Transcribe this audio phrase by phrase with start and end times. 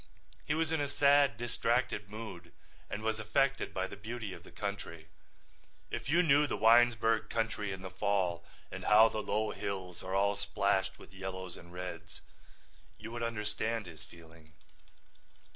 [0.47, 2.53] He was in a sad, distracted mood
[2.89, 5.09] and was affected by the beauty of the country.
[5.91, 10.15] If you knew the Winesburg country in the fall and how the low hills are
[10.15, 12.21] all splashed with yellows and reds
[12.97, 14.53] you would understand his feeling.